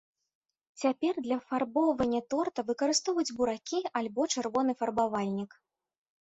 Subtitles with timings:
[0.83, 5.51] Цяпер для афарбоўвання торта выкарыстоўваюць буракі альбо чырвоны фарбавальнік.